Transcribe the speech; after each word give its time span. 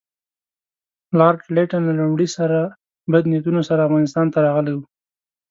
لارډ 1.19 1.39
لیټن 1.55 1.81
له 1.89 1.93
لومړي 1.99 2.27
سره 2.37 2.59
بد 3.11 3.23
نیتونو 3.33 3.61
سره 3.69 3.85
افغانستان 3.87 4.25
ته 4.33 4.37
راغلی 4.45 4.71
وو. 4.75 4.83